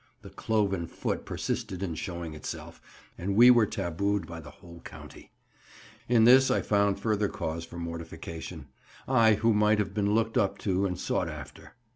The 0.23 0.31
cloven 0.31 0.87
foot 0.87 1.25
persisted 1.27 1.83
in 1.83 1.93
showing 1.93 2.33
itself, 2.33 2.81
and 3.19 3.35
we 3.35 3.51
were 3.51 3.67
tabooed 3.67 4.25
by 4.25 4.39
the 4.39 4.49
whole 4.49 4.79
county. 4.83 5.29
In 6.09 6.23
this 6.23 6.49
I 6.49 6.63
found 6.63 6.99
further 6.99 7.27
cause 7.27 7.65
for 7.65 7.77
mortification—I 7.77 9.35
who 9.35 9.53
might 9.53 9.77
have 9.77 9.93
been 9.93 10.15
looked 10.15 10.39
up 10.39 10.57
to 10.57 10.87
and 10.87 10.99
sought 10.99 11.29
after. 11.29 11.75